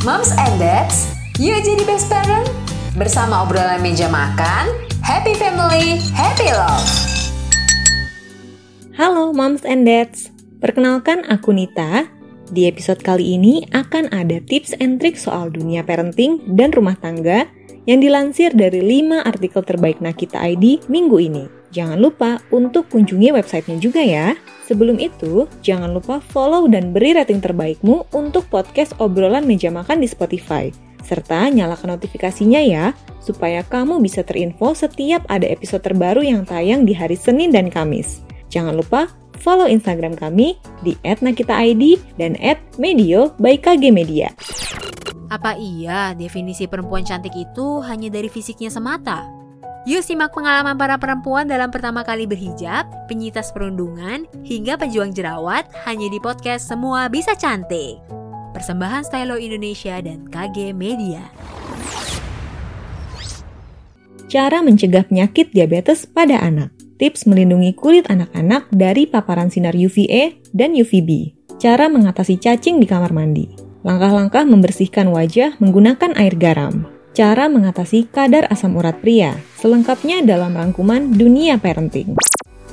[0.00, 2.48] Moms and Dads, yuk jadi best parent.
[2.96, 4.72] Bersama obrolan meja makan,
[5.04, 6.88] happy family, happy love.
[8.96, 12.08] Halo Moms and Dads, perkenalkan aku Nita.
[12.48, 17.44] Di episode kali ini akan ada tips and trik soal dunia parenting dan rumah tangga
[17.90, 21.44] yang dilansir dari 5 artikel terbaik Nakita ID minggu ini.
[21.74, 24.38] Jangan lupa untuk kunjungi websitenya juga ya.
[24.70, 30.06] Sebelum itu, jangan lupa follow dan beri rating terbaikmu untuk podcast obrolan meja makan di
[30.06, 30.70] Spotify.
[31.02, 36.94] Serta nyalakan notifikasinya ya, supaya kamu bisa terinfo setiap ada episode terbaru yang tayang di
[36.94, 38.22] hari Senin dan Kamis.
[38.54, 39.10] Jangan lupa
[39.42, 40.54] follow Instagram kami
[40.86, 42.38] di @nakitaid dan
[42.78, 43.58] @medio by
[43.90, 44.30] Media.
[45.30, 49.30] Apa iya definisi perempuan cantik itu hanya dari fisiknya semata?
[49.86, 56.10] Yuk simak pengalaman para perempuan dalam pertama kali berhijab, penyitas perundungan, hingga pejuang jerawat hanya
[56.10, 58.02] di podcast Semua Bisa Cantik.
[58.50, 61.22] Persembahan Stylo Indonesia dan KG Media.
[64.26, 66.74] Cara mencegah penyakit diabetes pada anak.
[66.98, 71.38] Tips melindungi kulit anak-anak dari paparan sinar UVA dan UVB.
[71.62, 73.69] Cara mengatasi cacing di kamar mandi.
[73.80, 81.10] Langkah-langkah membersihkan wajah menggunakan air garam cara mengatasi kadar asam urat pria, selengkapnya dalam rangkuman
[81.10, 82.14] Dunia Parenting.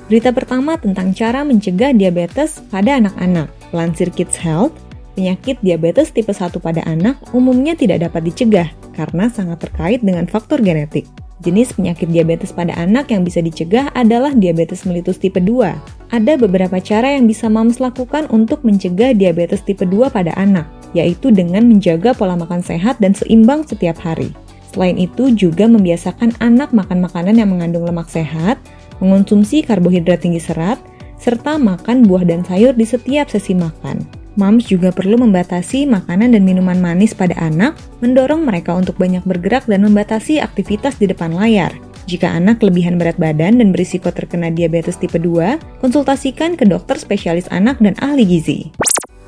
[0.08, 3.52] Berita pertama tentang cara mencegah diabetes pada anak-anak.
[3.76, 4.72] Lansir Kids Health,
[5.18, 10.64] penyakit diabetes tipe 1 pada anak umumnya tidak dapat dicegah karena sangat terkait dengan faktor
[10.64, 11.04] genetik.
[11.44, 16.10] Jenis penyakit diabetes pada anak yang bisa dicegah adalah diabetes mellitus tipe 2.
[16.14, 21.34] Ada beberapa cara yang bisa moms lakukan untuk mencegah diabetes tipe 2 pada anak yaitu
[21.34, 24.32] dengan menjaga pola makan sehat dan seimbang setiap hari.
[24.72, 28.62] Selain itu, juga membiasakan anak makan makanan yang mengandung lemak sehat,
[29.02, 30.78] mengonsumsi karbohidrat tinggi serat,
[31.18, 34.06] serta makan buah dan sayur di setiap sesi makan.
[34.38, 37.74] Moms juga perlu membatasi makanan dan minuman manis pada anak,
[38.06, 41.74] mendorong mereka untuk banyak bergerak dan membatasi aktivitas di depan layar.
[42.06, 47.50] Jika anak kelebihan berat badan dan berisiko terkena diabetes tipe 2, konsultasikan ke dokter spesialis
[47.50, 48.72] anak dan ahli gizi.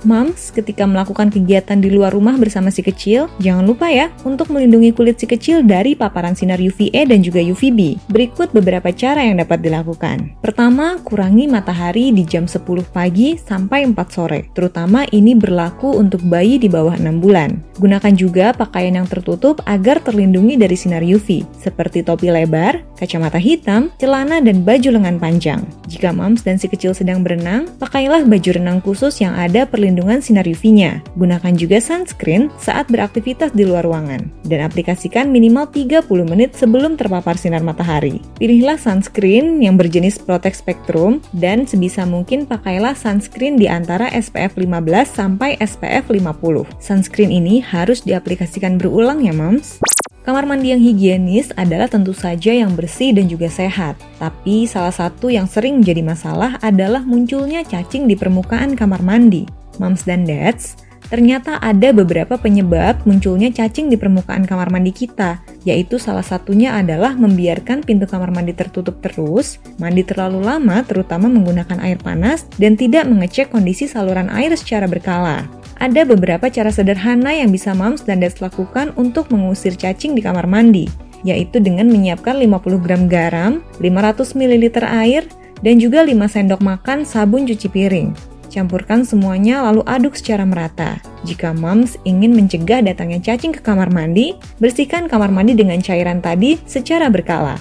[0.07, 4.95] Moms, ketika melakukan kegiatan di luar rumah bersama si kecil, jangan lupa ya untuk melindungi
[4.95, 7.99] kulit si kecil dari paparan sinar UVA dan juga UVB.
[8.07, 10.39] Berikut beberapa cara yang dapat dilakukan.
[10.39, 12.63] Pertama, kurangi matahari di jam 10
[12.95, 14.47] pagi sampai 4 sore.
[14.55, 17.59] Terutama ini berlaku untuk bayi di bawah 6 bulan.
[17.75, 23.91] Gunakan juga pakaian yang tertutup agar terlindungi dari sinar UV, seperti topi lebar, kacamata hitam,
[23.99, 25.59] celana, dan baju lengan panjang.
[25.91, 30.21] Jika moms dan si kecil sedang berenang, pakailah baju renang khusus yang ada perlindungan perlindungan
[30.21, 31.01] sinar UV-nya.
[31.17, 37.41] Gunakan juga sunscreen saat beraktivitas di luar ruangan dan aplikasikan minimal 30 menit sebelum terpapar
[37.41, 38.21] sinar matahari.
[38.37, 45.09] Pilihlah sunscreen yang berjenis Protect Spectrum dan sebisa mungkin pakailah sunscreen di antara SPF 15
[45.09, 46.69] sampai SPF 50.
[46.77, 49.81] Sunscreen ini harus diaplikasikan berulang ya, Moms.
[50.25, 53.97] Kamar mandi yang higienis adalah tentu saja yang bersih dan juga sehat.
[54.19, 60.03] Tapi salah satu yang sering menjadi masalah adalah munculnya cacing di permukaan kamar mandi moms
[60.03, 60.75] dan dads,
[61.07, 67.15] ternyata ada beberapa penyebab munculnya cacing di permukaan kamar mandi kita, yaitu salah satunya adalah
[67.15, 73.07] membiarkan pintu kamar mandi tertutup terus, mandi terlalu lama terutama menggunakan air panas, dan tidak
[73.09, 75.47] mengecek kondisi saluran air secara berkala.
[75.79, 80.43] Ada beberapa cara sederhana yang bisa moms dan dads lakukan untuk mengusir cacing di kamar
[80.43, 80.91] mandi,
[81.23, 85.23] yaitu dengan menyiapkan 50 gram garam, 500 ml air,
[85.63, 88.11] dan juga 5 sendok makan sabun cuci piring.
[88.51, 90.99] Campurkan semuanya lalu aduk secara merata.
[91.23, 96.59] Jika moms ingin mencegah datangnya cacing ke kamar mandi, bersihkan kamar mandi dengan cairan tadi
[96.67, 97.55] secara berkala.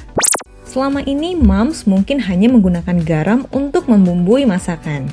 [0.66, 5.06] Selama ini moms mungkin hanya menggunakan garam untuk membumbui masakan.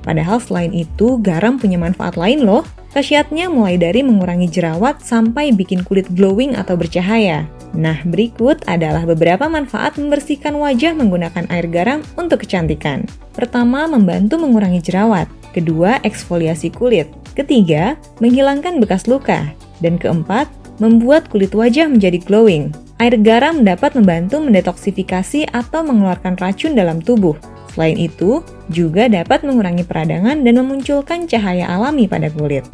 [0.00, 2.64] Padahal selain itu, garam punya manfaat lain loh.
[2.90, 7.46] Khasiatnya mulai dari mengurangi jerawat sampai bikin kulit glowing atau bercahaya.
[7.70, 13.06] Nah, berikut adalah beberapa manfaat membersihkan wajah menggunakan air garam untuk kecantikan.
[13.30, 15.30] Pertama, membantu mengurangi jerawat.
[15.54, 17.06] Kedua, eksfoliasi kulit.
[17.38, 19.54] Ketiga, menghilangkan bekas luka.
[19.78, 20.50] Dan keempat,
[20.82, 22.74] membuat kulit wajah menjadi glowing.
[22.98, 27.38] Air garam dapat membantu mendetoksifikasi atau mengeluarkan racun dalam tubuh.
[27.74, 32.66] Selain itu, juga dapat mengurangi peradangan dan memunculkan cahaya alami pada kulit.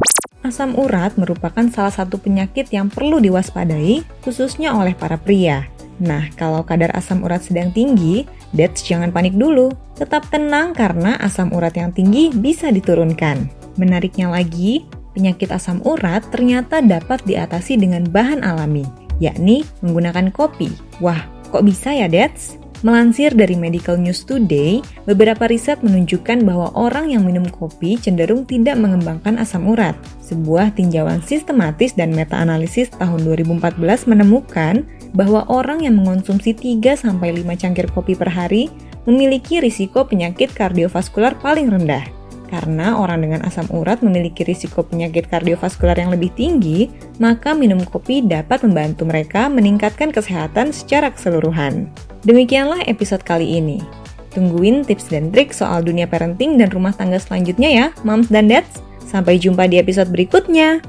[0.45, 5.67] Asam urat merupakan salah satu penyakit yang perlu diwaspadai, khususnya oleh para pria.
[5.97, 9.73] Nah, kalau kadar asam urat sedang tinggi, that's jangan panik dulu.
[9.97, 13.49] Tetap tenang karena asam urat yang tinggi bisa diturunkan.
[13.81, 14.85] Menariknya lagi,
[15.17, 18.85] penyakit asam urat ternyata dapat diatasi dengan bahan alami,
[19.17, 20.69] yakni menggunakan kopi.
[21.01, 22.61] Wah, kok bisa ya, Dats?
[22.85, 28.77] Melansir dari Medical News Today, beberapa riset menunjukkan bahwa orang yang minum kopi cenderung tidak
[28.77, 29.97] mengembangkan asam urat.
[30.21, 34.85] Sebuah tinjauan sistematis dan meta-analisis tahun 2014 menemukan
[35.17, 37.17] bahwa orang yang mengonsumsi 3-5
[37.57, 38.69] cangkir kopi per hari
[39.09, 42.16] memiliki risiko penyakit kardiovaskular paling rendah.
[42.47, 46.87] Karena orang dengan asam urat memiliki risiko penyakit kardiovaskular yang lebih tinggi,
[47.19, 51.91] maka minum kopi dapat membantu mereka meningkatkan kesehatan secara keseluruhan.
[52.23, 53.83] Demikianlah episode kali ini.
[54.31, 58.79] Tungguin tips dan trik soal dunia parenting dan rumah tangga selanjutnya ya, moms dan dads.
[59.03, 60.83] Sampai jumpa di episode berikutnya.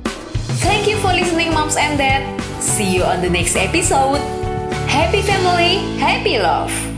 [0.62, 2.22] Thank you for listening moms and dad.
[2.58, 4.22] See you on the next episode.
[4.90, 6.97] Happy family, happy love.